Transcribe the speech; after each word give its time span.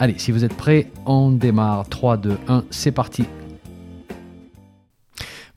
Allez, 0.00 0.16
si 0.16 0.30
vous 0.30 0.44
êtes 0.44 0.54
prêts, 0.54 0.92
on 1.06 1.32
démarre. 1.32 1.88
3, 1.88 2.18
2, 2.18 2.38
1, 2.46 2.64
c'est 2.70 2.92
parti. 2.92 3.24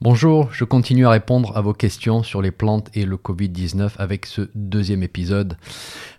Bonjour, 0.01 0.51
je 0.51 0.63
continue 0.63 1.05
à 1.05 1.11
répondre 1.11 1.55
à 1.55 1.61
vos 1.61 1.73
questions 1.73 2.23
sur 2.23 2.41
les 2.41 2.49
plantes 2.49 2.89
et 2.95 3.05
le 3.05 3.17
Covid-19 3.17 3.91
avec 3.99 4.25
ce 4.25 4.49
deuxième 4.55 5.03
épisode. 5.03 5.57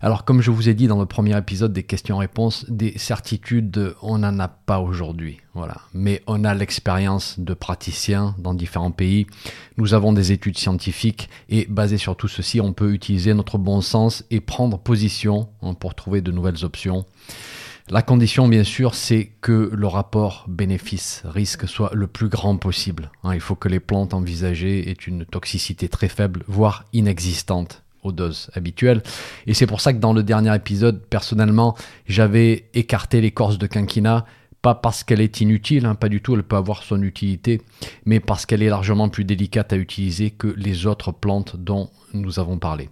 Alors 0.00 0.24
comme 0.24 0.40
je 0.40 0.52
vous 0.52 0.68
ai 0.68 0.74
dit 0.74 0.86
dans 0.86 1.00
le 1.00 1.06
premier 1.06 1.36
épisode 1.36 1.72
des 1.72 1.82
questions-réponses, 1.82 2.66
des 2.68 2.96
certitudes, 2.96 3.96
on 4.00 4.18
n'en 4.18 4.38
a 4.38 4.46
pas 4.46 4.78
aujourd'hui. 4.78 5.40
Mais 5.92 6.22
on 6.28 6.44
a 6.44 6.54
l'expérience 6.54 7.40
de 7.40 7.54
praticiens 7.54 8.36
dans 8.38 8.54
différents 8.54 8.92
pays. 8.92 9.26
Nous 9.78 9.94
avons 9.94 10.12
des 10.12 10.30
études 10.30 10.58
scientifiques 10.58 11.28
et 11.48 11.66
basées 11.68 11.98
sur 11.98 12.14
tout 12.14 12.28
ceci, 12.28 12.60
on 12.60 12.72
peut 12.72 12.92
utiliser 12.92 13.34
notre 13.34 13.58
bon 13.58 13.80
sens 13.80 14.22
et 14.30 14.38
prendre 14.38 14.78
position 14.78 15.48
hein, 15.60 15.74
pour 15.74 15.96
trouver 15.96 16.20
de 16.20 16.30
nouvelles 16.30 16.64
options. 16.64 17.04
La 17.88 18.02
condition, 18.02 18.46
bien 18.46 18.62
sûr, 18.64 18.94
c'est 18.94 19.32
que 19.40 19.70
le 19.72 19.86
rapport 19.86 20.44
bénéfice-risque 20.48 21.68
soit 21.68 21.90
le 21.92 22.06
plus 22.06 22.28
grand 22.28 22.56
possible. 22.56 23.10
Hein. 23.24 23.34
il 23.34 23.40
faut 23.40 23.56
que 23.56 23.68
les 23.68 23.80
plantes 23.80 24.14
envisagées 24.14 24.88
aient 24.88 24.92
une 24.92 25.24
toxicité 25.24 25.88
très 25.88 26.08
faible, 26.08 26.44
voire 26.46 26.84
inexistante 26.92 27.82
aux 28.02 28.12
doses 28.12 28.50
habituelles. 28.54 29.02
Et 29.46 29.54
c'est 29.54 29.66
pour 29.66 29.80
ça 29.80 29.92
que 29.92 29.98
dans 29.98 30.12
le 30.12 30.22
dernier 30.22 30.54
épisode, 30.54 31.04
personnellement, 31.06 31.76
j'avais 32.06 32.68
écarté 32.72 33.20
l'écorce 33.20 33.58
de 33.58 33.66
quinquina, 33.66 34.26
pas 34.62 34.76
parce 34.76 35.02
qu'elle 35.02 35.20
est 35.20 35.40
inutile, 35.40 35.86
hein, 35.86 35.96
pas 35.96 36.08
du 36.08 36.22
tout, 36.22 36.34
elle 36.34 36.44
peut 36.44 36.56
avoir 36.56 36.84
son 36.84 37.02
utilité, 37.02 37.60
mais 38.04 38.20
parce 38.20 38.46
qu'elle 38.46 38.62
est 38.62 38.68
largement 38.68 39.08
plus 39.08 39.24
délicate 39.24 39.72
à 39.72 39.76
utiliser 39.76 40.30
que 40.30 40.46
les 40.56 40.86
autres 40.86 41.10
plantes 41.10 41.56
dont 41.56 41.90
nous 42.14 42.38
avons 42.38 42.58
parlé. 42.58 42.88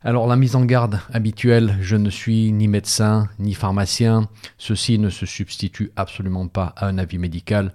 Alors 0.00 0.28
la 0.28 0.36
mise 0.36 0.54
en 0.54 0.64
garde 0.64 1.00
habituelle, 1.12 1.76
je 1.80 1.96
ne 1.96 2.08
suis 2.08 2.52
ni 2.52 2.68
médecin 2.68 3.28
ni 3.40 3.52
pharmacien, 3.52 4.28
ceci 4.56 4.96
ne 4.96 5.10
se 5.10 5.26
substitue 5.26 5.90
absolument 5.96 6.46
pas 6.46 6.72
à 6.76 6.86
un 6.86 6.98
avis 6.98 7.18
médical. 7.18 7.74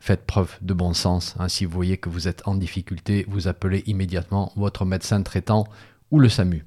Faites 0.00 0.24
preuve 0.24 0.56
de 0.62 0.72
bon 0.72 0.94
sens. 0.94 1.34
Hein. 1.38 1.50
Si 1.50 1.66
vous 1.66 1.72
voyez 1.72 1.98
que 1.98 2.08
vous 2.08 2.26
êtes 2.26 2.40
en 2.48 2.54
difficulté, 2.54 3.26
vous 3.28 3.48
appelez 3.48 3.82
immédiatement 3.86 4.50
votre 4.56 4.86
médecin 4.86 5.20
traitant 5.20 5.64
ou 6.10 6.20
le 6.20 6.30
SAMU. 6.30 6.64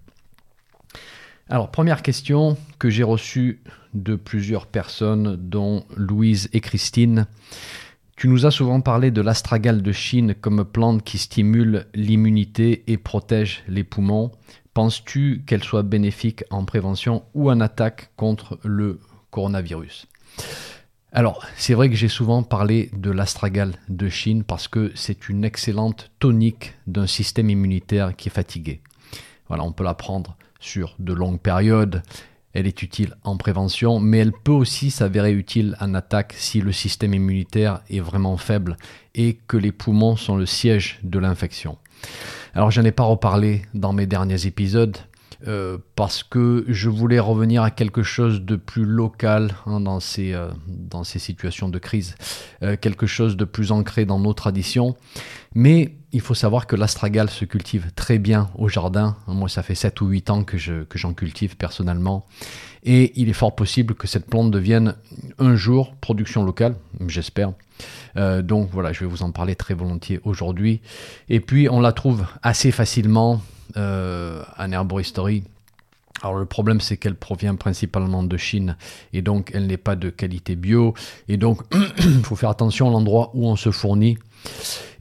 Alors 1.50 1.72
première 1.72 2.04
question 2.04 2.56
que 2.78 2.92
j'ai 2.92 3.04
reçue 3.04 3.64
de 3.96 4.16
plusieurs 4.16 4.68
personnes, 4.68 5.36
dont 5.36 5.84
Louise 5.98 6.48
et 6.54 6.62
Christine. 6.62 7.26
Tu 8.22 8.28
nous 8.28 8.46
as 8.46 8.52
souvent 8.52 8.82
parlé 8.82 9.10
de 9.10 9.20
l'astragale 9.20 9.82
de 9.82 9.92
Chine 9.92 10.36
comme 10.40 10.64
plante 10.64 11.04
qui 11.04 11.18
stimule 11.18 11.88
l'immunité 11.96 12.84
et 12.86 12.98
protège 12.98 13.64
les 13.68 13.84
poumons. 13.84 14.32
Penses-tu 14.76 15.42
qu'elle 15.48 15.64
soit 15.64 15.82
bénéfique 15.82 16.44
en 16.52 16.64
prévention 16.64 17.24
ou 17.34 17.50
en 17.50 17.60
attaque 17.60 18.12
contre 18.18 18.60
le 18.64 19.00
coronavirus? 19.32 20.08
Alors, 21.12 21.44
c'est 21.58 21.74
vrai 21.74 21.90
que 21.90 21.96
j'ai 21.96 22.10
souvent 22.10 22.44
parlé 22.44 22.92
de 22.96 23.10
l'astragale 23.10 23.74
de 23.90 24.08
Chine 24.08 24.44
parce 24.44 24.68
que 24.68 24.92
c'est 24.94 25.28
une 25.28 25.44
excellente 25.44 26.12
tonique 26.20 26.76
d'un 26.86 27.08
système 27.08 27.50
immunitaire 27.50 28.16
qui 28.16 28.30
est 28.30 28.32
fatigué. 28.32 28.82
Voilà, 29.48 29.64
on 29.64 29.72
peut 29.72 29.84
la 29.84 29.96
prendre 29.96 30.38
sur 30.60 30.96
de 31.00 31.14
longues 31.14 31.42
périodes. 31.42 32.04
Elle 32.54 32.68
est 32.68 32.82
utile 32.82 33.16
en 33.24 33.38
prévention, 33.38 34.00
mais 34.00 34.18
elle 34.20 34.34
peut 34.34 34.52
aussi 34.52 34.92
s'avérer 34.92 35.32
utile 35.32 35.78
en 35.80 35.94
attaque 35.94 36.34
si 36.38 36.62
le 36.62 36.72
système 36.72 37.14
immunitaire 37.14 37.82
est 37.90 38.00
vraiment 38.00 38.38
faible 38.38 38.78
et 39.16 39.38
que 39.48 39.58
les 39.58 39.72
poumons 39.72 40.16
sont 40.16 40.36
le 40.36 40.46
siège 40.46 41.00
de 41.04 41.20
l'infection. 41.20 41.78
Alors 42.54 42.72
je 42.72 42.82
n'en 42.82 42.88
ai 42.88 42.92
pas 42.92 43.04
reparlé 43.04 43.62
dans 43.74 43.94
mes 43.94 44.06
derniers 44.06 44.46
épisodes 44.46 44.98
euh, 45.48 45.80
parce 45.96 46.24
que 46.24 46.66
je 46.68 46.90
voulais 46.90 47.20
revenir 47.20 47.64
à 47.64 47.72
quelque 47.72 48.04
chose 48.04 48.42
de 48.42 48.56
plus 48.56 48.86
local 48.86 49.56
hein, 49.66 49.80
dans, 49.80 50.00
ces, 50.00 50.34
euh, 50.34 50.50
dans 50.68 51.04
ces 51.04 51.18
situations 51.18 51.68
de 51.68 51.80
crise, 51.80 52.16
euh, 52.62 52.78
quelque 52.80 53.08
chose 53.08 53.38
de 53.38 53.46
plus 53.46 53.72
ancré 53.72 54.06
dans 54.06 54.20
nos 54.20 54.34
traditions. 54.34 54.96
Mais 55.56 55.96
il 56.12 56.22
faut 56.22 56.36
savoir 56.36 56.68
que 56.68 56.76
l'astragale 56.76 57.30
se 57.30 57.46
cultive 57.46 57.92
très 57.96 58.20
bien 58.20 58.52
au 58.56 58.68
jardin. 58.68 59.18
Moi, 59.26 59.50
ça 59.50 59.64
fait 59.64 59.74
7 59.74 60.00
ou 60.02 60.08
8 60.08 60.30
ans 60.30 60.44
que, 60.44 60.58
je, 60.58 60.84
que 60.84 61.00
j'en 61.00 61.14
cultive 61.14 61.58
personnellement. 61.58 62.26
Et 62.84 63.20
il 63.20 63.28
est 63.28 63.34
fort 63.34 63.56
possible 63.56 63.96
que 63.96 64.08
cette 64.08 64.28
plante 64.28 64.52
devienne 64.52 64.96
un 65.40 65.56
jour 65.56 65.96
production 65.96 66.44
locale, 66.44 66.76
j'espère. 67.08 67.54
Donc 68.16 68.70
voilà, 68.72 68.92
je 68.92 69.02
vais 69.02 69.06
vous 69.06 69.22
en 69.22 69.32
parler 69.32 69.56
très 69.56 69.76
volontiers 69.76 70.20
aujourd'hui. 70.24 70.82
Et 71.30 71.40
puis 71.40 71.70
on 71.70 71.80
la 71.80 71.94
trouve 71.94 72.26
assez 72.42 72.72
facilement 72.72 73.42
en 73.76 74.72
herboristerie. 74.72 75.44
Alors 76.22 76.36
le 76.36 76.46
problème 76.46 76.82
c'est 76.82 76.98
qu'elle 76.98 77.16
provient 77.16 77.56
principalement 77.56 78.24
de 78.24 78.38
Chine 78.38 78.76
et 79.14 79.22
donc 79.22 79.52
elle 79.54 79.68
n'est 79.68 79.78
pas 79.78 79.96
de 79.96 80.10
qualité 80.10 80.56
bio 80.56 80.94
et 81.28 81.38
donc 81.38 81.62
il 81.98 82.22
faut 82.24 82.36
faire 82.36 82.50
attention 82.50 82.88
à 82.88 82.92
l'endroit 82.92 83.32
où 83.34 83.48
on 83.48 83.56
se 83.56 83.72
fournit. 83.72 84.18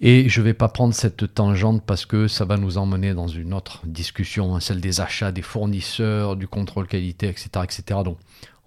Et 0.03 0.29
je 0.29 0.41
ne 0.41 0.47
vais 0.47 0.55
pas 0.55 0.69
prendre 0.69 0.95
cette 0.95 1.35
tangente 1.35 1.83
parce 1.85 2.07
que 2.07 2.29
ça 2.29 2.45
va 2.45 2.57
nous 2.57 2.79
emmener 2.79 3.15
dans 3.15 3.29
une 3.29 3.55
autre 3.55 3.81
discussion, 3.85 4.55
hein, 4.55 4.61
celle 4.61 4.81
des 4.81 5.01
achats, 5.01 5.33
des 5.33 5.43
fournisseurs, 5.43 6.37
du 6.37 6.49
contrôle 6.49 6.87
qualité, 6.87 7.29
etc., 7.29 7.49
etc. 7.65 8.01
Donc 8.05 8.19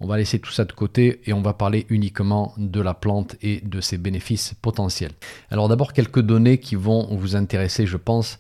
on 0.04 0.08
va 0.08 0.18
laisser 0.18 0.38
tout 0.38 0.52
ça 0.52 0.66
de 0.66 0.74
côté 0.74 1.22
et 1.26 1.34
on 1.34 1.42
va 1.42 1.54
parler 1.54 1.86
uniquement 1.90 2.54
de 2.58 2.82
la 2.82 2.94
plante 2.94 3.38
et 3.42 3.62
de 3.62 3.80
ses 3.80 3.98
bénéfices 3.98 4.54
potentiels. 4.62 5.14
Alors 5.50 5.70
d'abord 5.70 5.94
quelques 5.94 6.20
données 6.20 6.58
qui 6.58 6.76
vont 6.76 7.08
vous 7.16 7.38
intéresser, 7.38 7.86
je 7.86 7.96
pense, 7.96 8.38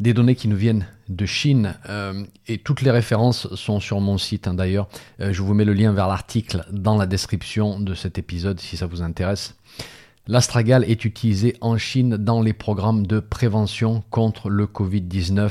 des 0.00 0.12
données 0.12 0.34
qui 0.34 0.48
nous 0.48 0.56
viennent 0.56 0.86
de 1.08 1.24
Chine 1.24 1.74
euh, 1.88 2.24
et 2.46 2.58
toutes 2.58 2.82
les 2.82 2.90
références 2.90 3.52
sont 3.54 3.80
sur 3.80 4.00
mon 4.00 4.18
site 4.18 4.46
hein, 4.46 4.54
d'ailleurs. 4.54 4.88
Euh, 5.20 5.32
je 5.32 5.40
vous 5.42 5.54
mets 5.54 5.64
le 5.64 5.72
lien 5.72 5.92
vers 5.92 6.08
l'article 6.08 6.66
dans 6.70 6.98
la 6.98 7.06
description 7.06 7.80
de 7.80 7.94
cet 7.94 8.18
épisode 8.18 8.60
si 8.60 8.76
ça 8.76 8.86
vous 8.86 9.00
intéresse. 9.00 9.56
L'astragale 10.28 10.84
est 10.84 11.06
utilisée 11.06 11.56
en 11.62 11.78
Chine 11.78 12.18
dans 12.18 12.42
les 12.42 12.52
programmes 12.52 13.06
de 13.06 13.18
prévention 13.18 14.04
contre 14.10 14.50
le 14.50 14.66
Covid-19 14.66 15.50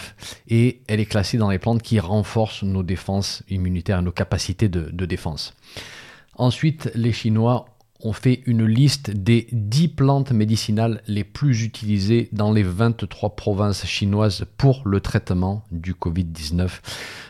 et 0.49 0.81
elle 0.87 0.99
est 0.99 1.07
classée 1.07 1.39
dans 1.39 1.49
les 1.49 1.57
plantes 1.57 1.81
qui 1.81 1.99
renforcent 1.99 2.61
nos 2.61 2.83
défenses 2.83 3.41
immunitaires, 3.49 4.03
nos 4.03 4.11
capacités 4.11 4.69
de, 4.69 4.91
de 4.91 5.05
défense. 5.07 5.55
Ensuite, 6.35 6.91
les 6.93 7.11
Chinois 7.11 7.65
ont 8.01 8.13
fait 8.13 8.43
une 8.45 8.65
liste 8.65 9.09
des 9.09 9.47
10 9.51 9.87
plantes 9.87 10.31
médicinales 10.31 11.01
les 11.07 11.23
plus 11.23 11.63
utilisées 11.63 12.29
dans 12.31 12.51
les 12.51 12.61
23 12.61 13.35
provinces 13.35 13.83
chinoises 13.85 14.45
pour 14.57 14.83
le 14.85 14.99
traitement 14.99 15.63
du 15.71 15.93
Covid-19. 15.93 16.69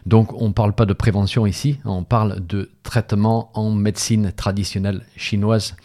Donc 0.05 0.33
on 0.33 0.49
ne 0.49 0.53
parle 0.53 0.73
pas 0.73 0.85
de 0.85 0.91
prévention 0.91 1.45
ici, 1.45 1.79
on 1.85 2.03
parle 2.03 2.45
de 2.45 2.69
traitement 2.83 3.51
en 3.53 3.71
médecine 3.71 4.33
traditionnelle 4.35 5.05
chinoise 5.15 5.77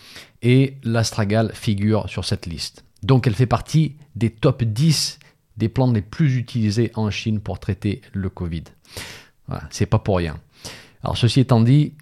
et 0.42 0.76
l'astragale 0.82 1.52
figure 1.54 2.08
sur 2.08 2.24
cette 2.24 2.46
liste. 2.46 2.84
Donc 3.02 3.26
elle 3.26 3.34
fait 3.34 3.46
partie 3.46 3.96
des 4.14 4.30
top 4.30 4.62
10 4.64 5.18
des 5.56 5.68
plantes 5.68 5.94
les 5.94 6.02
plus 6.02 6.36
utilisées 6.36 6.90
en 6.94 7.10
Chine 7.10 7.40
pour 7.40 7.58
traiter 7.58 8.00
le 8.12 8.28
Covid. 8.30 8.64
Voilà, 9.48 9.64
c'est 9.70 9.86
pas 9.86 9.98
pour 9.98 10.16
rien. 10.16 10.38
Alors 11.02 11.16
ceci 11.16 11.40
étant 11.40 11.60
dit, 11.60 11.92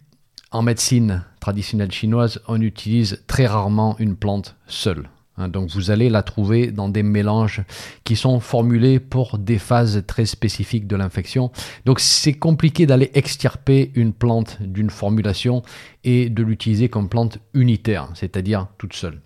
en 0.51 0.63
médecine 0.63 1.25
traditionnelle 1.41 1.93
chinoise, 1.93 2.41
on 2.49 2.61
utilise 2.61 3.23
très 3.27 3.47
rarement 3.47 3.97
une 3.99 4.17
plante 4.17 4.57
seule. 4.67 5.09
Hein. 5.37 5.49
donc 5.49 5.71
vous 5.71 5.91
allez 5.91 6.09
la 6.09 6.23
trouver 6.23 6.71
dans 6.71 6.89
des 6.89 7.03
mélanges 7.03 7.63
qui 8.05 8.17
sont 8.17 8.41
formulés 8.41 9.01
pour 9.01 9.39
des 9.39 9.59
phases 9.59 10.03
très 10.07 10.27
spécifiques 10.27 10.87
de 10.87 10.97
l'infection. 10.97 11.51
Donc 11.85 12.01
c'est 12.01 12.35
compliqué 12.35 12.87
d'aller 12.87 13.11
extirper 13.15 13.91
une 13.95 14.13
plante 14.13 14.59
d'une 14.61 14.91
formulation 14.91 15.63
et 16.05 16.29
de 16.31 16.43
l'utiliser 16.43 16.89
comme 16.89 17.09
plante 17.09 17.39
unitaire, 17.55 18.09
c'est-à-dire 18.15 18.69
toute 18.79 18.95
seule. 18.95 19.21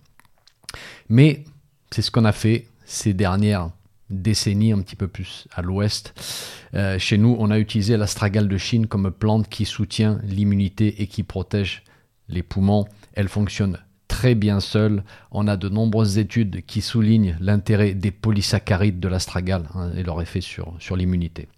Mais 1.09 1.45
c'est 1.91 2.03
ce 2.03 2.11
qu'on 2.11 2.25
a 2.25 2.33
fait 2.33 2.67
ces 2.85 3.15
dernières 3.15 3.71
décennies, 4.11 4.73
un 4.73 4.81
petit 4.81 4.97
peu 4.97 5.09
plus 5.09 5.49
à 5.55 5.63
l'ouest. 5.63 6.15
Euh, 6.75 6.99
chez 6.99 7.19
nous, 7.19 7.37
on 7.39 7.51
a 7.51 7.59
utilisé 7.59 7.97
l'astragale 7.97 8.49
de 8.49 8.59
Chine 8.59 8.87
comme 8.87 9.11
plante 9.11 9.49
qui 9.49 9.65
soutient 9.65 10.21
l'immunité 10.25 11.03
et 11.03 11.07
qui 11.07 11.23
protège 11.23 11.83
les 12.29 12.43
poumons. 12.43 12.87
Elle 13.15 13.29
fonctionne 13.29 13.79
très 14.15 14.37
bien 14.37 14.61
seule. 14.61 15.03
On 15.33 15.49
a 15.49 15.57
de 15.57 15.69
nombreuses 15.69 16.19
études 16.19 16.65
qui 16.67 16.83
soulignent 16.83 17.37
l'intérêt 17.41 17.95
des 17.95 18.13
polysaccharides 18.13 19.01
de 19.01 19.09
l'astragale 19.09 19.65
hein, 19.75 19.91
et 19.97 20.05
leur 20.05 20.23
effet 20.23 20.41
sur, 20.41 20.73
sur 20.79 20.95
l'immunité. 20.95 21.49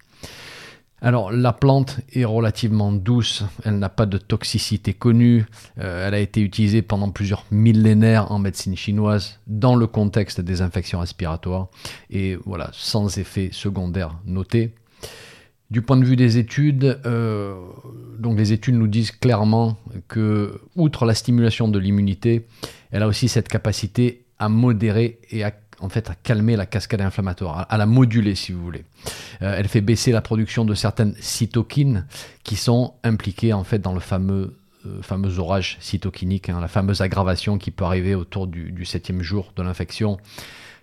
Alors 0.99 1.31
la 1.31 1.53
plante 1.53 1.99
est 2.13 2.25
relativement 2.25 2.91
douce, 2.91 3.43
elle 3.63 3.77
n'a 3.77 3.89
pas 3.89 4.07
de 4.07 4.17
toxicité 4.17 4.95
connue, 4.95 5.45
euh, 5.77 6.07
elle 6.07 6.15
a 6.15 6.19
été 6.19 6.41
utilisée 6.41 6.81
pendant 6.81 7.11
plusieurs 7.11 7.45
millénaires 7.51 8.31
en 8.31 8.39
médecine 8.39 8.75
chinoise 8.75 9.39
dans 9.45 9.75
le 9.75 9.85
contexte 9.85 10.41
des 10.41 10.63
infections 10.63 10.99
respiratoires 10.99 11.67
et 12.09 12.39
voilà, 12.43 12.71
sans 12.73 13.19
effet 13.19 13.49
secondaire 13.51 14.17
noté. 14.25 14.73
Du 15.69 15.81
point 15.81 15.97
de 15.97 16.05
vue 16.05 16.15
des 16.15 16.37
études, 16.37 16.99
euh, 17.05 17.55
donc 18.19 18.37
les 18.37 18.53
études 18.53 18.75
nous 18.75 18.87
disent 18.87 19.11
clairement 19.11 19.77
que, 20.07 20.61
outre 20.75 21.05
la 21.05 21.13
stimulation 21.13 21.67
de 21.67 21.77
l'immunité, 21.77 22.47
elle 22.91 23.03
a 23.03 23.07
aussi 23.07 23.27
cette 23.27 23.49
capacité 23.49 24.23
à 24.39 24.47
modérer 24.47 25.19
et 25.29 25.43
à 25.43 25.53
en 25.79 25.89
fait 25.89 26.09
à 26.09 26.15
calmer 26.15 26.55
la 26.55 26.65
cascade 26.65 27.01
inflammatoire, 27.01 27.67
à, 27.69 27.77
la 27.77 27.85
moduler 27.85 28.33
si 28.33 28.51
vous 28.51 28.63
voulez. 28.63 28.83
Euh, 29.43 29.55
elle 29.57 29.67
fait 29.67 29.81
baisser 29.81 30.11
la 30.11 30.21
production 30.21 30.65
de 30.65 30.73
certaines 30.73 31.13
cytokines 31.19 32.07
qui 32.43 32.55
sont 32.55 32.95
impliquées 33.03 33.53
en 33.53 33.63
fait 33.63 33.77
dans 33.77 33.93
le 33.93 33.99
fameux 33.99 34.57
euh, 34.87 35.37
orage 35.37 35.77
cytokinique, 35.79 36.49
hein, 36.49 36.59
la 36.61 36.67
fameuse 36.67 37.01
aggravation 37.01 37.59
qui 37.59 37.69
peut 37.69 37.85
arriver 37.85 38.15
autour 38.15 38.47
du 38.47 38.85
septième 38.85 39.21
jour 39.21 39.53
de 39.55 39.61
l'infection, 39.61 40.17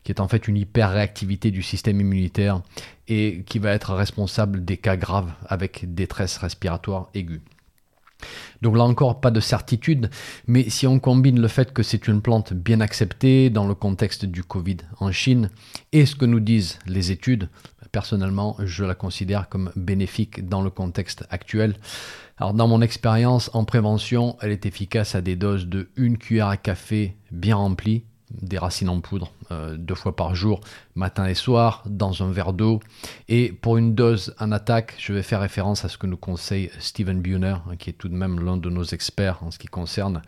qui 0.05 0.13
est 0.13 0.21
en 0.21 0.29
fait 0.29 0.47
une 0.47 0.57
hyperréactivité 0.57 1.51
du 1.51 1.63
système 1.63 2.01
immunitaire 2.01 2.63
et 3.09 3.43
qui 3.47 3.59
va 3.59 3.73
être 3.73 3.95
responsable 3.95 4.65
des 4.65 4.77
cas 4.77 4.97
graves 4.97 5.33
avec 5.49 5.95
détresse 5.95 6.37
respiratoire 6.37 7.09
aiguë. 7.15 7.43
Donc 8.63 8.77
là 8.77 8.85
encore, 8.85 9.21
pas 9.21 9.31
de 9.31 9.41
certitude, 9.41 10.09
mais 10.47 10.71
si 10.71 10.87
on 10.87 10.99
combine 10.99 11.41
le 11.41 11.49
fait 11.49 11.73
que 11.73 11.83
c'est 11.83 12.09
une 12.09 12.23
plante 12.23 12.53
bien 12.53 12.81
acceptée 12.81 13.51
dans 13.51 13.67
le 13.67 13.75
contexte 13.75 14.25
du 14.25 14.43
Covid 14.43 14.79
en 15.01 15.11
Chine 15.13 15.51
et 15.93 16.07
ce 16.07 16.17
que 16.17 16.25
nous 16.25 16.41
disent 16.41 16.79
les 16.87 17.11
études, 17.11 17.49
personnellement, 17.93 18.57
je 18.61 18.85
la 18.85 18.95
considère 18.95 19.49
comme 19.49 19.71
bénéfique 19.77 20.49
dans 20.49 20.63
le 20.63 20.71
contexte 20.71 21.25
actuel. 21.31 21.75
Alors 22.39 22.55
dans 22.55 22.67
mon 22.67 22.81
expérience 22.81 23.51
en 23.53 23.65
prévention, 23.65 24.37
elle 24.41 24.51
est 24.51 24.67
efficace 24.67 25.15
à 25.15 25.21
des 25.21 25.37
doses 25.37 25.67
de 25.67 25.89
1 25.99 26.15
cuillère 26.15 26.49
à 26.49 26.57
café 26.57 27.17
bien 27.31 27.57
remplie 27.57 28.05
des 28.41 28.59
racines 28.59 28.89
en 28.89 29.01
poudre 29.01 29.33
euh, 29.51 29.77
deux 29.77 29.95
fois 29.95 30.17
par 30.17 30.35
jour, 30.35 30.61
matin 30.95 31.27
et 31.27 31.35
soir, 31.35 31.83
dans 31.87 32.23
un 32.23 32.31
verre 32.31 32.53
d'eau. 32.53 32.81
Et 33.29 33.53
pour 33.53 33.77
une 33.77 33.95
dose 33.95 34.35
en 34.39 34.53
attaque, 34.53 34.95
je 34.99 35.13
vais 35.13 35.23
faire 35.23 35.41
référence 35.41 35.85
à 35.85 35.89
ce 35.89 35.99
que 35.99 36.07
nous 36.07 36.17
conseille 36.17 36.71
Steven 36.79 37.21
Buhner, 37.21 37.57
hein, 37.69 37.77
qui 37.79 37.91
est 37.91 37.95
tout 37.95 38.09
de 38.09 38.15
même 38.15 38.45
l'un 38.45 38.57
de 38.57 38.71
nos 38.71 38.85
experts 38.85 39.43
en 39.43 39.51
ce 39.51 39.59
qui 39.59 39.69
concerne 39.69 40.23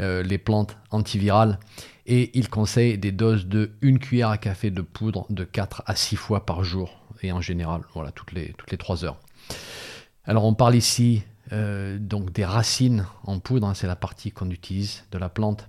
euh, 0.00 0.22
les 0.22 0.38
plantes 0.38 0.76
antivirales. 0.90 1.58
Et 2.06 2.36
il 2.36 2.48
conseille 2.48 2.98
des 2.98 3.12
doses 3.12 3.46
de 3.46 3.72
1 3.82 3.98
cuillère 3.98 4.30
à 4.30 4.38
café 4.38 4.70
de 4.70 4.82
poudre 4.82 5.26
de 5.30 5.44
4 5.44 5.84
à 5.86 5.94
6 5.94 6.16
fois 6.16 6.44
par 6.44 6.64
jour, 6.64 6.98
et 7.22 7.30
en 7.30 7.40
général, 7.40 7.82
voilà, 7.94 8.10
toutes 8.10 8.32
les, 8.32 8.54
toutes 8.58 8.70
les 8.72 8.78
3 8.78 9.04
heures. 9.04 9.18
Alors 10.24 10.44
on 10.44 10.54
parle 10.54 10.76
ici 10.76 11.22
euh, 11.52 11.98
donc 11.98 12.32
des 12.32 12.44
racines 12.44 13.06
en 13.24 13.38
poudre, 13.38 13.66
hein, 13.66 13.74
c'est 13.74 13.86
la 13.86 13.96
partie 13.96 14.32
qu'on 14.32 14.50
utilise 14.50 15.04
de 15.12 15.18
la 15.18 15.28
plante. 15.28 15.68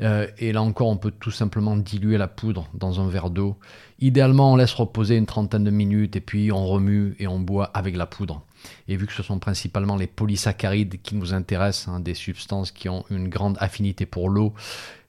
Euh, 0.00 0.26
et 0.38 0.52
là 0.52 0.62
encore, 0.62 0.88
on 0.88 0.96
peut 0.96 1.10
tout 1.10 1.30
simplement 1.30 1.76
diluer 1.76 2.18
la 2.18 2.28
poudre 2.28 2.68
dans 2.74 3.00
un 3.00 3.08
verre 3.08 3.30
d'eau. 3.30 3.56
Idéalement, 3.98 4.52
on 4.52 4.56
laisse 4.56 4.74
reposer 4.74 5.16
une 5.16 5.26
trentaine 5.26 5.64
de 5.64 5.70
minutes 5.70 6.16
et 6.16 6.20
puis 6.20 6.52
on 6.52 6.66
remue 6.66 7.16
et 7.18 7.26
on 7.26 7.40
boit 7.40 7.70
avec 7.72 7.96
la 7.96 8.06
poudre. 8.06 8.42
Et 8.88 8.96
vu 8.96 9.06
que 9.06 9.12
ce 9.12 9.22
sont 9.22 9.38
principalement 9.38 9.96
les 9.96 10.06
polysaccharides 10.06 11.00
qui 11.02 11.14
nous 11.14 11.32
intéressent, 11.32 11.88
hein, 11.88 12.00
des 12.00 12.14
substances 12.14 12.70
qui 12.70 12.88
ont 12.88 13.04
une 13.10 13.28
grande 13.28 13.56
affinité 13.60 14.06
pour 14.06 14.28
l'eau, 14.28 14.52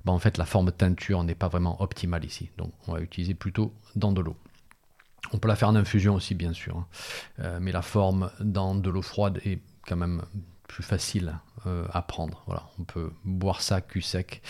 ben 0.06 0.14
en 0.14 0.20
fait 0.20 0.38
la 0.38 0.46
forme 0.46 0.72
teinture 0.72 1.24
n'est 1.24 1.36
pas 1.36 1.50
vraiment 1.50 1.81
optimale 1.81 2.25
ici. 2.25 2.50
Donc 2.58 2.72
on 2.88 2.94
va 2.94 3.02
utiliser 3.02 3.34
plutôt 3.34 3.74
dans 3.96 4.12
de 4.12 4.22
l'eau. 4.22 4.36
On 5.31 5.38
peut 5.38 5.48
la 5.48 5.56
faire 5.56 5.70
en 5.70 5.75
infusion 5.75 6.16
aussi, 6.16 6.36
bien 6.36 6.54
sûr, 6.54 6.78
hein. 6.78 6.86
euh, 7.40 7.60
mais 7.62 7.72
la 7.72 7.81
forme 7.81 8.30
dans 8.40 8.75
de 8.75 8.90
l'eau 8.90 9.02
froide 9.02 9.40
est 9.46 9.60
quand 9.88 9.96
même 9.96 10.24
plus 10.68 10.84
facile 10.84 11.36
euh, 11.68 11.86
à 11.92 12.02
prendre. 12.02 12.44
Voilà, 12.48 12.64
on 12.80 12.84
peut 12.84 13.12
boire 13.24 13.62
ça 13.62 13.82
cul 13.82 14.02
sec 14.02 14.42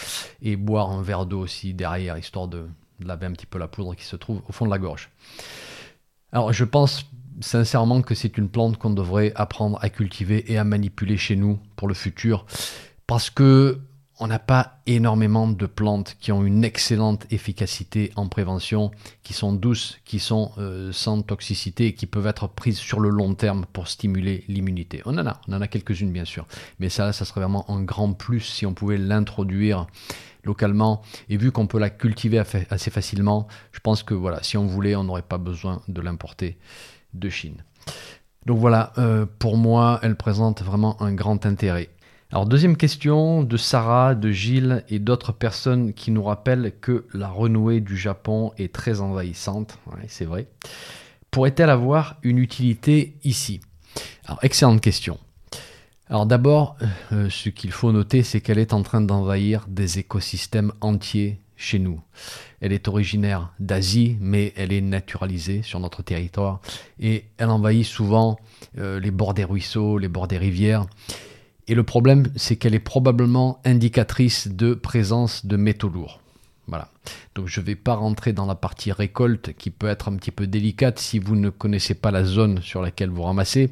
et 0.42 0.56
boire 0.56 0.92
un 0.92 1.02
verre 1.02 1.26
d'eau 1.26 1.40
aussi 1.40 1.74
derrière, 1.74 2.18
histoire 2.18 2.48
de, 2.48 2.68
laver 3.00 3.26
un 3.26 3.32
petit 3.32 3.46
peu 3.46 3.60
la 3.60 3.68
poudre 3.68 3.96
qui 3.96 4.04
se 4.04 4.16
trouve 4.16 4.42
au 4.48 4.52
fond 4.52 4.66
de 4.66 4.72
la 4.72 4.80
gorge. 4.80 5.10
Alors 6.32 6.54
je 6.54 6.64
pense 6.64 7.06
sincèrement 7.42 8.02
que 8.02 8.16
c'est 8.16 8.38
une 8.38 8.50
plante 8.50 8.78
qu'on 8.78 8.92
devrait 8.92 9.34
apprendre 9.36 9.78
à 9.82 9.90
cultiver 9.90 10.52
et 10.52 10.58
à 10.58 10.64
manipuler 10.64 11.18
chez 11.18 11.36
nous 11.36 11.60
pour 11.76 11.88
le 11.88 11.94
futur, 11.94 12.46
parce 13.08 13.30
que 13.30 13.80
on 14.20 14.28
n'a 14.28 14.40
pas 14.40 14.80
énormément 14.86 15.48
de 15.48 15.66
plantes 15.66 16.16
qui 16.20 16.32
ont 16.32 16.46
une 16.46 16.64
excellente 16.64 17.26
efficacité 17.32 18.12
en 18.16 18.28
prévention, 18.28 18.92
qui 19.24 19.34
sont 19.34 19.54
douces, 19.54 20.00
qui 20.06 20.20
sont 20.20 20.52
euh, 20.58 20.92
sans 20.92 21.22
toxicité 21.22 21.88
et 21.88 21.94
qui 21.94 22.06
peuvent 22.06 22.28
être 22.28 22.48
prises 22.48 22.78
sur 22.78 23.00
le 23.00 23.10
long 23.10 23.34
terme 23.34 23.66
pour 23.74 23.88
stimuler 23.88 24.44
l'immunité. 24.48 25.02
On 25.06 25.18
en 25.18 25.26
a, 25.26 25.42
on 25.48 25.54
en 25.54 25.62
a 25.62 25.68
quelques-unes 25.68 26.12
bien 26.12 26.26
sûr, 26.26 26.46
mais 26.80 26.90
ça, 26.90 27.12
ça 27.12 27.26
serait 27.26 27.42
vraiment 27.42 27.70
un 27.70 27.82
grand 27.82 28.14
plus 28.14 28.42
si 28.42 28.66
on 28.66 28.74
pouvait 28.74 28.98
l'introduire 28.98 29.88
localement. 30.44 31.02
Et 31.30 31.38
vu 31.38 31.52
qu'on 31.52 31.68
peut 31.68 31.80
la 31.80 31.90
cultiver 31.90 32.40
assez 32.70 32.92
facilement, 32.92 33.48
je 33.72 33.80
pense 33.80 34.04
que 34.04 34.14
voilà, 34.14 34.44
si 34.44 34.58
on 34.58 34.68
voulait, 34.68 34.96
on 34.96 35.04
n'aurait 35.04 35.22
pas 35.22 35.38
besoin 35.38 35.82
de 35.88 36.02
l'importer 36.02 36.58
de 37.14 37.30
Chine. 37.30 37.64
Donc 38.46 38.60
voilà, 38.60 38.92
euh, 38.98 39.26
pour 39.40 39.58
moi, 39.58 40.00
elle 40.04 40.16
présente 40.16 40.62
vraiment 40.64 41.02
un 41.02 41.14
grand 41.14 41.46
intérêt. 41.46 41.90
Alors 42.34 42.48
deuxième 42.48 42.78
question 42.78 43.44
de 43.44 43.58
Sarah, 43.58 44.16
de 44.16 44.32
Gilles 44.32 44.84
et 44.90 44.98
d'autres 44.98 45.32
personnes 45.32 45.94
qui 45.94 46.10
nous 46.10 46.24
rappellent 46.24 46.74
que 46.82 47.06
la 47.14 47.28
renouée 47.28 47.80
du 47.80 47.96
Japon 47.96 48.54
est 48.58 48.74
très 48.74 49.02
envahissante. 49.02 49.78
c'est 50.08 50.26
vrai. 50.26 50.48
Pourrait-elle 51.30 51.70
avoir 51.70 52.18
une 52.24 52.40
utilité 52.40 53.18
ici? 53.24 53.62
Alors 54.26 54.40
excellente 54.42 54.82
question. 54.82 55.20
Alors 56.10 56.26
d'abord, 56.26 56.76
euh, 57.12 57.30
ce 57.30 57.50
qu'il 57.50 57.72
faut 57.72 57.92
noter, 57.92 58.24
c'est 58.24 58.42
qu'elle 58.42 58.58
est 58.58 58.74
en 58.74 58.82
train 58.82 59.02
d'envahir 59.02 59.68
des 59.68 60.00
écosystèmes 60.00 60.72
entiers 60.82 61.40
chez 61.56 61.78
nous. 61.78 62.02
Elle 62.62 62.74
est 62.74 62.88
originaire 62.88 63.54
d'Asie, 63.60 64.18
mais 64.20 64.54
elle 64.56 64.74
est 64.74 64.82
naturalisée 64.82 65.62
sur 65.62 65.80
notre 65.80 66.02
territoire 66.02 66.62
et 67.00 67.26
elle 67.38 67.50
envahit 67.50 67.86
souvent 67.86 68.38
euh, 68.80 69.00
les 69.00 69.12
bords 69.12 69.36
des 69.36 69.44
ruisseaux, 69.44 70.00
les 70.00 70.08
bords 70.08 70.28
des 70.28 70.40
rivières. 70.40 70.88
Et 71.68 71.76
le 71.76 71.84
problème, 71.84 72.28
c'est 72.36 72.56
qu'elle 72.56 72.76
est 72.76 72.80
probablement 72.80 73.62
indicatrice 73.64 74.50
de 74.50 74.74
présence 74.74 75.46
de 75.46 75.56
métaux 75.56 75.90
lourds. 75.90 76.20
Voilà. 76.68 76.90
Donc 77.36 77.48
je 77.48 77.60
ne 77.60 77.66
vais 77.66 77.76
pas 77.76 77.96
rentrer 77.96 78.34
dans 78.34 78.46
la 78.46 78.56
partie 78.56 78.92
récolte 78.92 79.54
qui 79.58 79.70
peut 79.70 79.88
être 79.88 80.10
un 80.10 80.16
petit 80.16 80.32
peu 80.32 80.48
délicate 80.48 81.00
si 81.00 81.20
vous 81.20 81.36
ne 81.36 81.50
connaissez 81.50 81.94
pas 81.94 82.12
la 82.12 82.24
zone 82.24 82.62
sur 82.62 82.82
laquelle 82.82 83.10
vous 83.10 83.24
ramassez. 83.24 83.72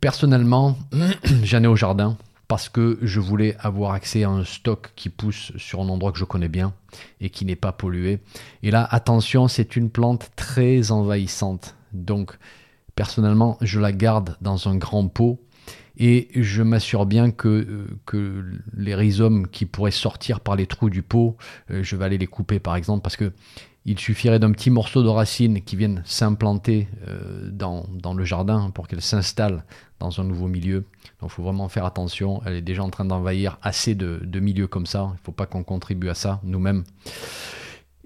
Personnellement, 0.00 0.76
j'en 1.44 1.62
ai 1.62 1.68
au 1.68 1.76
jardin 1.76 2.16
parce 2.48 2.68
que 2.68 2.98
je 3.02 3.20
voulais 3.20 3.56
avoir 3.58 3.92
accès 3.92 4.24
à 4.24 4.30
un 4.30 4.44
stock 4.44 4.92
qui 4.94 5.08
pousse 5.08 5.52
sur 5.56 5.80
un 5.80 5.88
endroit 5.88 6.12
que 6.12 6.18
je 6.18 6.24
connais 6.24 6.48
bien 6.48 6.72
et 7.20 7.30
qui 7.30 7.44
n'est 7.44 7.56
pas 7.56 7.72
pollué. 7.72 8.20
Et 8.62 8.70
là, 8.70 8.86
attention, 8.90 9.48
c'est 9.48 9.76
une 9.76 9.90
plante 9.90 10.30
très 10.36 10.92
envahissante. 10.92 11.74
Donc, 11.92 12.38
personnellement, 12.94 13.58
je 13.60 13.80
la 13.80 13.92
garde 13.92 14.36
dans 14.40 14.68
un 14.68 14.76
grand 14.76 15.08
pot 15.08 15.40
et 15.96 16.28
je 16.34 16.62
m'assure 16.62 17.06
bien 17.06 17.30
que, 17.30 17.48
euh, 17.48 17.86
que 18.04 18.44
les 18.76 18.94
rhizomes 18.94 19.48
qui 19.48 19.66
pourraient 19.66 19.90
sortir 19.90 20.40
par 20.40 20.56
les 20.56 20.66
trous 20.66 20.90
du 20.90 21.02
pot, 21.02 21.36
euh, 21.70 21.82
je 21.82 21.96
vais 21.96 22.04
aller 22.04 22.18
les 22.18 22.26
couper 22.26 22.58
par 22.58 22.76
exemple 22.76 23.02
parce 23.02 23.16
que 23.16 23.32
il 23.88 23.98
suffirait 24.00 24.40
d'un 24.40 24.50
petit 24.50 24.68
morceau 24.68 25.04
de 25.04 25.08
racine 25.08 25.62
qui 25.62 25.76
vienne 25.76 26.02
s'implanter 26.04 26.88
euh, 27.06 27.48
dans, 27.52 27.86
dans, 27.92 28.14
le 28.14 28.24
jardin 28.24 28.70
pour 28.70 28.88
qu'elle 28.88 29.00
s'installe 29.00 29.64
dans 30.00 30.20
un 30.20 30.24
nouveau 30.24 30.48
milieu. 30.48 30.86
Donc 31.20 31.30
il 31.30 31.34
faut 31.34 31.44
vraiment 31.44 31.68
faire 31.68 31.84
attention. 31.84 32.42
Elle 32.44 32.54
est 32.54 32.62
déjà 32.62 32.82
en 32.82 32.90
train 32.90 33.04
d'envahir 33.04 33.58
assez 33.62 33.94
de, 33.94 34.20
de 34.24 34.40
milieux 34.40 34.66
comme 34.66 34.86
ça. 34.86 35.10
Il 35.10 35.20
ne 35.20 35.24
faut 35.24 35.30
pas 35.30 35.46
qu'on 35.46 35.62
contribue 35.62 36.08
à 36.08 36.14
ça 36.14 36.40
nous-mêmes. 36.42 36.82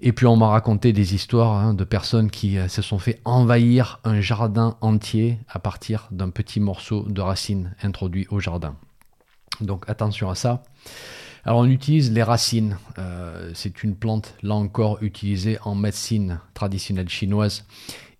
Et 0.03 0.13
puis 0.13 0.25
on 0.25 0.35
m'a 0.35 0.47
raconté 0.47 0.93
des 0.93 1.13
histoires 1.13 1.53
hein, 1.53 1.75
de 1.75 1.83
personnes 1.83 2.31
qui 2.31 2.57
euh, 2.57 2.67
se 2.67 2.81
sont 2.81 2.97
fait 2.97 3.21
envahir 3.23 3.99
un 4.03 4.19
jardin 4.19 4.75
entier 4.81 5.37
à 5.47 5.59
partir 5.59 6.07
d'un 6.11 6.31
petit 6.31 6.59
morceau 6.59 7.03
de 7.03 7.21
racine 7.21 7.75
introduit 7.83 8.25
au 8.31 8.39
jardin. 8.39 8.75
Donc 9.61 9.87
attention 9.87 10.31
à 10.31 10.35
ça. 10.35 10.63
Alors 11.45 11.59
on 11.59 11.65
utilise 11.65 12.11
les 12.11 12.23
racines. 12.23 12.77
Euh, 12.97 13.51
c'est 13.53 13.83
une 13.83 13.95
plante, 13.95 14.33
là 14.41 14.55
encore, 14.55 14.97
utilisée 15.03 15.59
en 15.63 15.75
médecine 15.75 16.39
traditionnelle 16.55 17.09
chinoise 17.09 17.65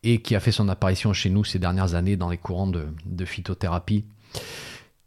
et 0.03 0.21
qui 0.21 0.35
a 0.35 0.39
fait 0.39 0.51
son 0.51 0.69
apparition 0.69 1.13
chez 1.13 1.31
nous 1.31 1.43
ces 1.43 1.57
dernières 1.57 1.95
années 1.95 2.15
dans 2.15 2.29
les 2.29 2.37
courants 2.37 2.67
de, 2.67 3.25
phytothérapie. 3.25 4.05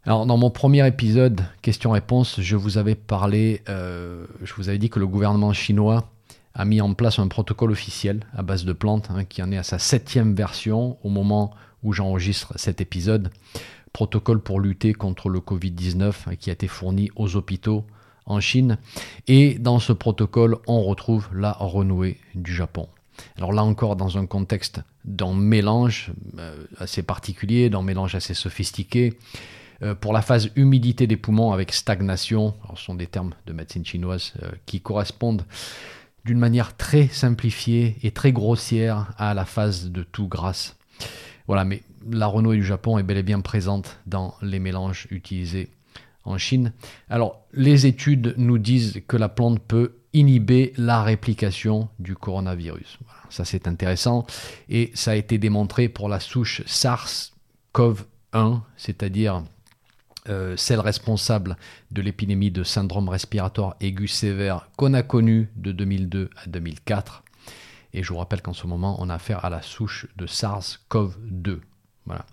Alors 0.03 0.25
dans 0.25 0.37
mon 0.37 0.49
premier 0.49 0.85
épisode, 0.85 1.41
question-réponse, 1.61 2.41
je 2.41 2.57
vous 2.57 2.77
avais 2.77 2.95
parlé, 2.95 3.61
euh, 3.69 4.25
je 4.43 4.53
vous 4.55 4.67
avais 4.67 4.77
dit 4.77 4.89
que 4.89 4.99
le 4.99 5.07
gouvernement 5.07 5.53
chinois 5.53 6.11
a 6.55 6.65
mis 6.65 6.81
en 6.81 6.93
place 6.93 7.19
un 7.19 7.27
protocole 7.27 7.71
officiel 7.71 8.21
à 8.35 8.41
base 8.41 8.65
de 8.65 8.73
plantes 8.73 9.09
hein, 9.11 9.25
qui 9.25 9.43
en 9.43 9.51
est 9.51 9.57
à 9.57 9.63
sa 9.63 9.77
septième 9.77 10.33
version 10.33 10.97
au 11.03 11.09
moment 11.09 11.53
où 11.83 11.93
j'enregistre 11.93 12.53
cet 12.55 12.81
épisode. 12.81 13.29
Protocole 13.93 14.41
pour 14.41 14.59
lutter 14.59 14.93
contre 14.93 15.29
le 15.29 15.39
Covid-19 15.39 16.13
hein, 16.27 16.35
qui 16.35 16.49
a 16.49 16.53
été 16.53 16.67
fourni 16.67 17.09
aux 17.15 17.35
hôpitaux 17.35 17.85
en 18.25 18.39
Chine. 18.39 18.77
Et 19.27 19.59
dans 19.59 19.79
ce 19.79 19.93
protocole, 19.93 20.57
on 20.65 20.81
retrouve 20.81 21.29
la 21.33 21.51
renouée 21.51 22.17
du 22.33 22.53
Japon. 22.53 22.87
Alors 23.37 23.53
là 23.53 23.63
encore, 23.63 23.95
dans 23.95 24.17
un 24.17 24.25
contexte 24.25 24.81
d'un 25.03 25.33
mélange 25.33 26.11
euh, 26.39 26.65
assez 26.77 27.03
particulier, 27.03 27.69
d'un 27.69 27.83
mélange 27.83 28.15
assez 28.15 28.33
sophistiqué. 28.33 29.17
Euh, 29.83 29.93
pour 29.93 30.13
la 30.13 30.21
phase 30.21 30.51
humidité 30.55 31.05
des 31.05 31.17
poumons 31.17 31.51
avec 31.51 31.73
stagnation, 31.73 32.55
ce 32.75 32.83
sont 32.83 32.95
des 32.95 33.07
termes 33.07 33.33
de 33.45 33.53
médecine 33.53 33.85
chinoise 33.85 34.33
euh, 34.41 34.51
qui 34.65 34.81
correspondent 34.81 35.45
d'une 36.25 36.39
manière 36.39 36.75
très 36.75 37.07
simplifiée 37.07 37.97
et 38.03 38.11
très 38.11 38.31
grossière 38.31 39.13
à 39.17 39.33
la 39.33 39.45
phase 39.45 39.91
de 39.91 40.03
tout 40.03 40.27
grasse. 40.27 40.75
Voilà, 41.47 41.63
mais 41.63 41.83
la 42.09 42.25
Renault 42.27 42.53
du 42.53 42.65
Japon 42.65 42.97
est 42.97 43.03
bel 43.03 43.17
et 43.17 43.23
bien 43.23 43.41
présente 43.41 43.99
dans 44.07 44.35
les 44.41 44.59
mélanges 44.59 45.07
utilisés 45.11 45.69
en 46.23 46.37
Chine. 46.37 46.73
Alors, 47.09 47.45
les 47.53 47.85
études 47.85 48.33
nous 48.37 48.57
disent 48.57 49.01
que 49.07 49.17
la 49.17 49.29
plante 49.29 49.59
peut 49.59 49.97
inhiber 50.13 50.73
la 50.77 51.03
réplication 51.03 51.89
du 51.99 52.15
coronavirus. 52.15 52.97
ça, 53.29 53.45
c'est 53.45 53.67
intéressant. 53.67 54.25
Et 54.69 54.91
ça 54.95 55.11
a 55.11 55.15
été 55.15 55.37
démontré 55.37 55.89
pour 55.89 56.09
la 56.09 56.19
souche 56.19 56.63
SARS-CoV-1, 56.65 58.61
c'est-à-dire 58.77 59.43
euh, 60.29 60.55
celle 60.57 60.79
responsable 60.79 61.57
de 61.91 62.01
l'épidémie 62.01 62.51
de 62.51 62.63
syndrome 62.63 63.09
respiratoire 63.09 63.75
aigu 63.79 64.07
sévère 64.07 64.69
qu'on 64.77 64.93
a 64.93 65.03
connue 65.03 65.49
de 65.55 65.71
2002 65.71 66.29
à 66.35 66.47
2004. 66.47 67.23
Et 67.93 68.03
je 68.03 68.09
vous 68.11 68.17
rappelle 68.17 68.41
qu'en 68.41 68.53
ce 68.53 68.67
moment, 68.67 68.97
on 68.99 69.09
a 69.09 69.15
affaire 69.15 69.45
à 69.45 69.49
la 69.49 69.61
souche 69.61 70.07
de 70.17 70.27
SARS-CoV-2. 70.27 71.59
Voilà. 72.05 72.25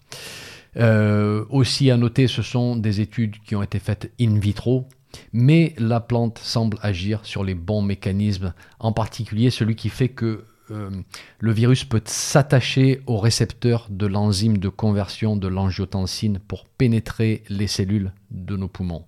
Euh, 0.76 1.44
aussi 1.50 1.90
à 1.90 1.96
noter, 1.96 2.26
ce 2.26 2.42
sont 2.42 2.76
des 2.76 3.00
études 3.00 3.38
qui 3.40 3.54
ont 3.54 3.62
été 3.62 3.78
faites 3.78 4.10
in 4.20 4.38
vitro, 4.38 4.88
mais 5.32 5.74
la 5.78 6.00
plante 6.00 6.38
semble 6.38 6.78
agir 6.82 7.20
sur 7.24 7.44
les 7.44 7.54
bons 7.54 7.82
mécanismes, 7.82 8.54
en 8.78 8.92
particulier 8.92 9.50
celui 9.50 9.76
qui 9.76 9.88
fait 9.88 10.08
que 10.08 10.44
euh, 10.72 10.90
le 11.38 11.52
virus 11.52 11.84
peut 11.84 12.02
s'attacher 12.04 13.02
au 13.06 13.18
récepteur 13.18 13.86
de 13.90 14.06
l'enzyme 14.06 14.58
de 14.58 14.68
conversion 14.68 15.36
de 15.36 15.48
l'angiotensine 15.48 16.38
pour 16.38 16.64
pénétrer 16.66 17.44
les 17.48 17.66
cellules 17.66 18.12
de 18.30 18.56
nos 18.56 18.68
poumons. 18.68 19.04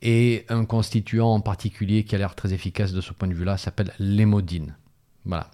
Et 0.00 0.44
un 0.48 0.64
constituant 0.64 1.34
en 1.34 1.40
particulier 1.40 2.04
qui 2.04 2.14
a 2.14 2.18
l'air 2.18 2.34
très 2.34 2.52
efficace 2.52 2.92
de 2.92 3.00
ce 3.00 3.12
point 3.12 3.28
de 3.28 3.34
vue-là 3.34 3.56
s'appelle 3.56 3.92
l'hémodine. 3.98 4.76
Voilà. 5.24 5.50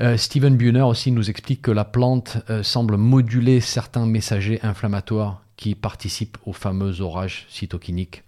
Euh, 0.00 0.16
Steven 0.16 0.56
Buhner 0.56 0.82
aussi 0.82 1.12
nous 1.12 1.28
explique 1.28 1.62
que 1.62 1.70
la 1.70 1.84
plante 1.84 2.38
euh, 2.48 2.62
semble 2.62 2.96
moduler 2.96 3.60
certains 3.60 4.06
messagers 4.06 4.60
inflammatoires 4.62 5.42
qui 5.56 5.74
participent 5.74 6.38
aux 6.46 6.52
fameux 6.52 7.00
orages 7.00 7.46
cytokiniques. 7.50 8.22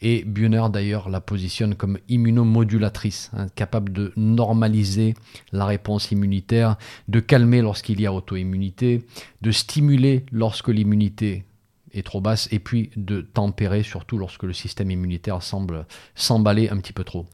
Et 0.00 0.24
Buhner 0.24 0.64
d'ailleurs 0.72 1.08
la 1.08 1.20
positionne 1.20 1.74
comme 1.74 1.98
immunomodulatrice, 2.08 3.30
hein, 3.36 3.46
capable 3.54 3.92
de 3.92 4.12
normaliser 4.16 5.14
la 5.52 5.66
réponse 5.66 6.12
immunitaire, 6.12 6.76
de 7.08 7.20
calmer 7.20 7.62
lorsqu'il 7.62 8.00
y 8.00 8.06
a 8.06 8.12
auto-immunité, 8.12 9.04
de 9.42 9.50
stimuler 9.50 10.24
lorsque 10.30 10.68
l'immunité 10.68 11.44
est 11.92 12.06
trop 12.06 12.20
basse, 12.20 12.48
et 12.52 12.58
puis 12.58 12.90
de 12.96 13.22
tempérer 13.22 13.82
surtout 13.82 14.18
lorsque 14.18 14.44
le 14.44 14.52
système 14.52 14.90
immunitaire 14.90 15.42
semble 15.42 15.86
s'emballer 16.14 16.68
un 16.68 16.76
petit 16.76 16.92
peu 16.92 17.02
trop. 17.02 17.26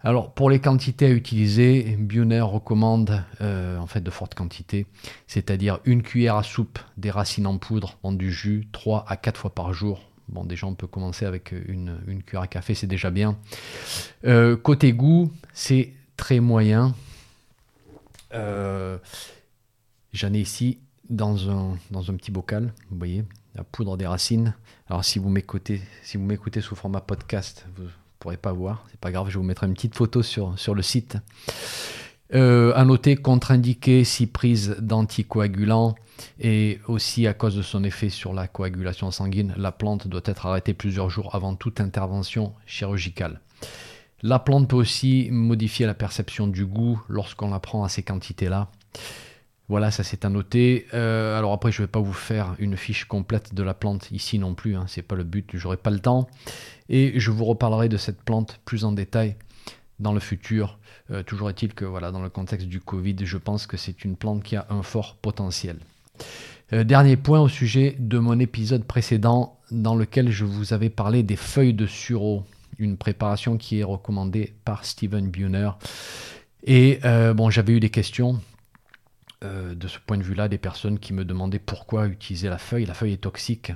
Alors 0.00 0.32
pour 0.34 0.50
les 0.50 0.60
quantités 0.60 1.06
à 1.06 1.10
utiliser, 1.10 1.96
Buhner 1.98 2.40
recommande 2.40 3.24
euh, 3.40 3.78
en 3.78 3.86
fait 3.86 4.00
de 4.00 4.10
fortes 4.10 4.34
quantités, 4.34 4.86
c'est-à-dire 5.26 5.78
une 5.84 6.02
cuillère 6.02 6.36
à 6.36 6.42
soupe 6.42 6.78
des 6.96 7.10
racines 7.10 7.46
en 7.46 7.58
poudre 7.58 7.98
en 8.02 8.12
du 8.12 8.30
jus 8.32 8.68
3 8.72 9.04
à 9.08 9.16
4 9.16 9.40
fois 9.40 9.54
par 9.54 9.72
jour 9.72 10.00
Bon, 10.28 10.44
déjà, 10.44 10.66
on 10.66 10.74
peut 10.74 10.86
commencer 10.86 11.24
avec 11.24 11.52
une, 11.52 11.98
une 12.06 12.22
cuillère 12.22 12.42
à 12.42 12.46
café, 12.48 12.74
c'est 12.74 12.86
déjà 12.86 13.10
bien. 13.10 13.38
Euh, 14.24 14.56
côté 14.56 14.92
goût, 14.92 15.30
c'est 15.52 15.92
très 16.16 16.40
moyen. 16.40 16.94
Euh, 18.34 18.98
j'en 20.12 20.32
ai 20.32 20.40
ici 20.40 20.78
dans 21.08 21.48
un, 21.50 21.76
petit 22.16 22.32
bocal, 22.32 22.72
vous 22.90 22.98
voyez, 22.98 23.24
la 23.54 23.62
poudre 23.62 23.96
des 23.96 24.06
racines. 24.06 24.54
Alors, 24.88 25.04
si 25.04 25.18
vous 25.18 25.28
m'écoutez, 25.28 25.80
si 26.02 26.16
vous 26.16 26.28
sous 26.60 26.74
format 26.74 27.00
podcast, 27.00 27.66
vous 27.76 27.84
ne 27.84 27.88
pourrez 28.18 28.36
pas 28.36 28.52
voir. 28.52 28.84
C'est 28.90 29.00
pas 29.00 29.12
grave, 29.12 29.30
je 29.30 29.38
vous 29.38 29.44
mettrai 29.44 29.66
une 29.66 29.74
petite 29.74 29.94
photo 29.94 30.22
sur 30.22 30.74
le 30.74 30.82
site. 30.82 31.18
Euh, 32.34 32.72
à 32.74 32.84
noter 32.84 33.14
contre-indiqué 33.14 34.02
si 34.02 34.26
prise 34.26 34.76
d'anticoagulants 34.80 35.94
et 36.40 36.80
aussi 36.88 37.28
à 37.28 37.34
cause 37.34 37.54
de 37.54 37.62
son 37.62 37.84
effet 37.84 38.08
sur 38.08 38.32
la 38.32 38.48
coagulation 38.48 39.12
sanguine, 39.12 39.54
la 39.56 39.70
plante 39.70 40.08
doit 40.08 40.22
être 40.24 40.46
arrêtée 40.46 40.74
plusieurs 40.74 41.08
jours 41.08 41.36
avant 41.36 41.54
toute 41.54 41.80
intervention 41.80 42.52
chirurgicale. 42.66 43.40
La 44.22 44.40
plante 44.40 44.68
peut 44.68 44.76
aussi 44.76 45.28
modifier 45.30 45.86
la 45.86 45.94
perception 45.94 46.48
du 46.48 46.66
goût 46.66 47.00
lorsqu'on 47.08 47.50
la 47.50 47.60
prend 47.60 47.84
à 47.84 47.88
ces 47.88 48.02
quantités-là. 48.02 48.70
Voilà, 49.68 49.90
ça 49.90 50.02
c'est 50.02 50.24
à 50.24 50.28
noter. 50.28 50.86
Euh, 50.94 51.38
alors 51.38 51.52
après, 51.52 51.70
je 51.70 51.82
ne 51.82 51.86
vais 51.86 51.90
pas 51.90 52.00
vous 52.00 52.12
faire 52.12 52.54
une 52.58 52.76
fiche 52.76 53.04
complète 53.04 53.54
de 53.54 53.62
la 53.62 53.74
plante 53.74 54.10
ici 54.10 54.38
non 54.38 54.54
plus, 54.54 54.74
hein, 54.74 54.84
c'est 54.88 55.02
pas 55.02 55.16
le 55.16 55.24
but, 55.24 55.50
j'aurai 55.54 55.76
pas 55.76 55.90
le 55.90 56.00
temps. 56.00 56.28
Et 56.88 57.20
je 57.20 57.30
vous 57.30 57.44
reparlerai 57.44 57.88
de 57.88 57.96
cette 57.96 58.22
plante 58.22 58.60
plus 58.64 58.84
en 58.84 58.92
détail 58.92 59.36
dans 59.98 60.12
le 60.12 60.20
futur. 60.20 60.78
Euh, 61.10 61.22
toujours 61.22 61.50
est-il 61.50 61.74
que 61.74 61.84
voilà, 61.84 62.10
dans 62.10 62.22
le 62.22 62.30
contexte 62.30 62.66
du 62.66 62.80
Covid, 62.80 63.16
je 63.20 63.38
pense 63.38 63.66
que 63.66 63.76
c'est 63.76 64.04
une 64.04 64.16
plante 64.16 64.42
qui 64.42 64.56
a 64.56 64.66
un 64.70 64.82
fort 64.82 65.16
potentiel. 65.16 65.78
Euh, 66.72 66.82
dernier 66.84 67.16
point 67.16 67.40
au 67.40 67.48
sujet 67.48 67.96
de 67.98 68.18
mon 68.18 68.40
épisode 68.40 68.84
précédent 68.84 69.58
dans 69.70 69.94
lequel 69.94 70.30
je 70.30 70.44
vous 70.44 70.72
avais 70.72 70.90
parlé 70.90 71.22
des 71.22 71.36
feuilles 71.36 71.74
de 71.74 71.86
sureau, 71.86 72.44
une 72.78 72.96
préparation 72.96 73.56
qui 73.56 73.78
est 73.78 73.84
recommandée 73.84 74.54
par 74.64 74.84
Steven 74.84 75.30
Buhner. 75.30 75.70
Et 76.64 76.98
euh, 77.04 77.34
bon, 77.34 77.50
j'avais 77.50 77.74
eu 77.74 77.80
des 77.80 77.90
questions 77.90 78.40
de 79.42 79.86
ce 79.86 79.98
point 80.04 80.16
de 80.16 80.24
vue-là, 80.24 80.48
des 80.48 80.58
personnes 80.58 80.98
qui 80.98 81.12
me 81.12 81.24
demandaient 81.24 81.60
pourquoi 81.60 82.08
utiliser 82.08 82.48
la 82.48 82.58
feuille. 82.58 82.84
La 82.84 82.94
feuille 82.94 83.12
est 83.12 83.18
toxique. 83.18 83.70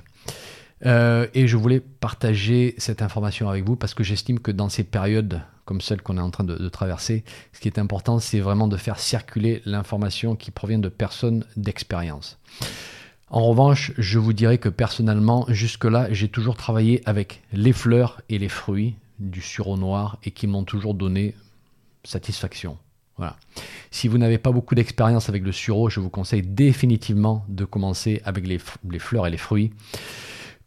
Et 0.83 1.47
je 1.47 1.55
voulais 1.55 1.79
partager 1.79 2.75
cette 2.77 3.01
information 3.01 3.47
avec 3.47 3.63
vous 3.63 3.77
parce 3.77 3.93
que 3.93 4.03
j'estime 4.03 4.39
que 4.39 4.51
dans 4.51 4.67
ces 4.67 4.83
périodes 4.83 5.41
comme 5.71 5.79
celle 5.79 6.01
qu'on 6.01 6.17
est 6.17 6.21
en 6.21 6.31
train 6.31 6.43
de, 6.43 6.67
traverser, 6.67 7.23
ce 7.53 7.61
qui 7.61 7.69
est 7.69 7.79
important, 7.79 8.19
c'est 8.19 8.41
vraiment 8.41 8.67
de 8.67 8.75
faire 8.75 8.99
circuler 8.99 9.61
l'information 9.63 10.35
qui 10.35 10.51
provient 10.51 10.79
de 10.79 10.89
personnes 10.89 11.45
d'expérience. 11.55 12.37
En 13.29 13.45
revanche, 13.45 13.93
je 13.97 14.19
vous 14.19 14.33
dirais 14.33 14.57
que 14.57 14.67
personnellement, 14.67 15.45
jusque-là, 15.47 16.11
j'ai 16.11 16.27
toujours 16.27 16.57
travaillé 16.57 17.01
avec 17.05 17.41
les 17.53 17.71
fleurs 17.71 18.19
et 18.27 18.37
les 18.37 18.49
fruits 18.49 18.95
du 19.19 19.39
sureau 19.39 19.77
noir 19.77 20.17
et 20.25 20.31
qui 20.31 20.45
m'ont 20.45 20.65
toujours 20.65 20.93
donné 20.93 21.35
satisfaction. 22.03 22.77
Voilà. 23.15 23.37
Si 23.91 24.09
vous 24.09 24.17
n'avez 24.17 24.39
pas 24.39 24.51
beaucoup 24.51 24.75
d'expérience 24.75 25.29
avec 25.29 25.41
le 25.41 25.53
sureau, 25.53 25.89
je 25.89 26.01
vous 26.01 26.09
conseille 26.09 26.41
définitivement 26.41 27.45
de 27.47 27.63
commencer 27.63 28.21
avec 28.25 28.45
les 28.45 28.59
fleurs 28.99 29.25
et 29.25 29.31
les 29.31 29.37
fruits. 29.37 29.71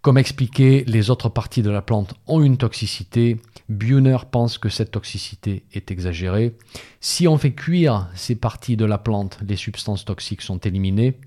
Comme 0.05 0.19
expliqué, 0.19 0.85
les 0.87 1.09
autres 1.09 1.31
parties 1.31 1.63
de 1.63 1.71
la 1.71 1.81
plante 1.81 2.13
ont 2.27 2.43
une 2.43 2.59
toxicité. 2.59 3.41
Buhner 3.71 4.19
pense 4.31 4.59
que 4.59 4.69
cette 4.69 4.91
toxicité 4.91 5.65
est 5.73 5.91
exagérée. 5.91 6.59
Si 7.01 7.27
on 7.27 7.39
fait 7.39 7.55
cuire 7.55 8.11
ces 8.15 8.35
parties 8.35 8.77
de 8.77 8.85
la 8.85 8.99
plante, 8.99 9.39
les 9.49 9.57
substances 9.57 10.05
toxiques 10.05 10.43
sont 10.43 10.59
éliminées. 10.59 11.19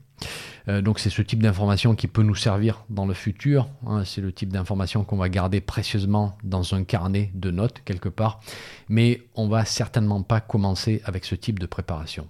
Euh, 0.67 0.84
donc 0.84 1.00
c'est 1.00 1.10
ce 1.10 1.24
type 1.24 1.41
d'information 1.41 1.96
qui 1.96 2.05
peut 2.05 2.22
nous 2.22 2.36
servir 2.36 2.84
dans 2.91 3.07
le 3.07 3.15
futur. 3.15 3.67
Hein. 3.88 4.03
c'est 4.05 4.22
le 4.22 4.31
type 4.31 4.53
d'information 4.53 5.03
qu'on 5.03 5.17
va 5.17 5.27
garder 5.27 5.60
précieusement 5.60 6.38
dans 6.43 6.75
un 6.75 6.84
carnet 6.84 7.31
de 7.34 7.50
notes 7.50 7.81
quelque 7.84 8.10
part. 8.10 8.41
Mais 8.89 9.24
on 9.34 9.48
va 9.48 9.65
certainement 9.65 10.22
pas 10.22 10.39
commencer 10.39 11.01
avec 11.03 11.25
ce 11.25 11.34
type 11.34 11.57
de 11.57 11.65
préparation. 11.65 12.27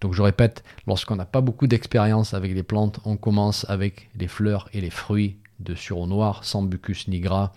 Donc 0.00 0.14
je 0.14 0.22
répète, 0.22 0.62
lorsqu'on 0.86 1.16
n'a 1.16 1.26
pas 1.26 1.40
beaucoup 1.40 1.66
d'expérience 1.66 2.34
avec 2.34 2.54
les 2.54 2.62
plantes, 2.62 3.00
on 3.04 3.16
commence 3.16 3.68
avec 3.68 4.10
les 4.14 4.28
fleurs 4.28 4.68
et 4.72 4.80
les 4.80 4.90
fruits 4.90 5.38
de 5.60 5.74
sureau 5.74 6.06
noir, 6.06 6.44
sans 6.44 6.62
bucus 6.62 7.08
ni 7.08 7.20
gras. 7.20 7.52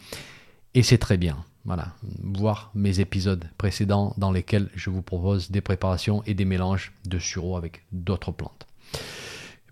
Et 0.73 0.83
c'est 0.83 0.97
très 0.97 1.17
bien. 1.17 1.43
Voilà, 1.63 1.93
voir 2.23 2.71
mes 2.73 2.99
épisodes 2.99 3.45
précédents 3.57 4.15
dans 4.17 4.31
lesquels 4.31 4.69
je 4.73 4.89
vous 4.89 5.03
propose 5.03 5.51
des 5.51 5.61
préparations 5.61 6.23
et 6.25 6.33
des 6.33 6.45
mélanges 6.45 6.91
de 7.05 7.19
sureau 7.19 7.55
avec 7.55 7.83
d'autres 7.91 8.31
plantes. 8.31 8.65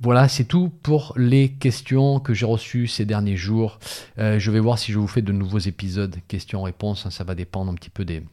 Voilà, 0.02 0.30
c'est 0.30 0.46
tout 0.46 0.70
pour 0.70 1.14
les 1.18 1.50
questions 1.50 2.20
que 2.20 2.34
j'ai 2.34 2.46
reçues 2.46 2.88
ces 2.88 3.06
derniers 3.06 3.36
jours. 3.36 3.80
Euh, 4.18 4.40
je 4.40 4.50
vais 4.50 4.60
voir 4.60 4.80
si 4.80 4.94
je 4.94 5.00
vous 5.00 5.08
fais 5.08 5.22
de 5.22 5.34
nouveaux 5.34 5.60
épisodes 5.60 6.16
questions-réponses. 6.28 7.10
Ça 7.10 7.24
va 7.26 7.36
dépendre 7.36 7.72
un 7.72 7.76
petit 7.76 7.90
peu 7.90 8.06
des, 8.06 8.24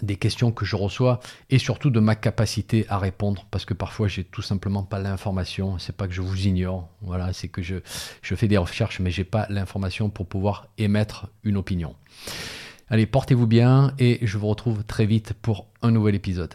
des 0.00 0.16
questions 0.16 0.52
que 0.52 0.64
je 0.64 0.76
reçois 0.76 1.20
et 1.50 1.58
surtout 1.58 1.90
de 1.90 2.00
ma 2.00 2.14
capacité 2.14 2.86
à 2.88 2.98
répondre 2.98 3.46
parce 3.50 3.64
que 3.64 3.74
parfois 3.74 4.08
j'ai 4.08 4.24
tout 4.24 4.42
simplement 4.42 4.82
pas 4.82 4.98
l'information. 4.98 5.78
C'est 5.78 5.96
pas 5.96 6.08
que 6.08 6.14
je 6.14 6.22
vous 6.22 6.46
ignore. 6.46 6.88
Voilà 7.02 7.32
c'est 7.32 7.48
que 7.48 7.62
je, 7.62 7.76
fais 8.22 8.48
des 8.48 8.56
recherches 8.56 9.00
mais 9.00 9.10
j'ai 9.10 9.24
pas 9.24 9.46
l'information 9.50 10.08
pour 10.08 10.26
pouvoir 10.26 10.68
émettre 10.78 11.28
une 11.44 11.56
opinion. 11.56 11.94
Allez 12.88 13.06
portez-vous 13.06 13.46
bien 13.46 13.94
et 13.98 14.18
je 14.22 14.38
vous 14.38 14.48
retrouve 14.48 14.84
très 14.84 15.06
vite 15.06 15.34
pour 15.42 15.66
un 15.82 15.90
nouvel 15.90 16.14
épisode 16.14 16.54